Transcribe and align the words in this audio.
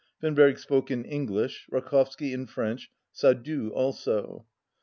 Finberg 0.19 0.57
spoke 0.57 0.89
in 0.89 1.05
English, 1.05 1.67
Rakovsky 1.71 2.33
in 2.33 2.47
French, 2.47 2.89
Sadoul 3.13 3.69
also. 3.69 4.47